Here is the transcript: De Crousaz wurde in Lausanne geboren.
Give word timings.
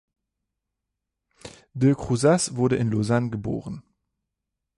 De 1.75 1.93
Crousaz 1.93 2.55
wurde 2.55 2.77
in 2.77 2.89
Lausanne 2.89 3.29
geboren. 3.29 3.83